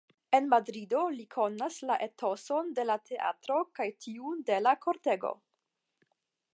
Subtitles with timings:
[0.35, 5.35] En Madrido li konas la etoson de la teatro kaj tiun de la kortego.